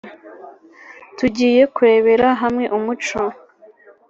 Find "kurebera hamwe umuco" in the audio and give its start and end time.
1.73-3.21